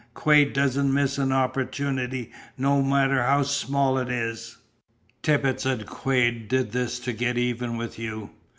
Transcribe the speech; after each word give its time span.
Quade 0.15 0.51
doesn't 0.51 0.91
miss 0.91 1.19
an 1.19 1.31
opportunity, 1.31 2.31
no 2.57 2.81
matter 2.81 3.21
how 3.21 3.43
small 3.43 3.99
it 3.99 4.09
is. 4.09 4.57
Tibbits 5.21 5.63
and 5.63 5.85
Quade 5.85 6.47
did 6.47 6.71
this 6.71 6.97
to 7.01 7.13
get 7.13 7.37
even 7.37 7.77
with 7.77 7.99
you. 7.99 8.31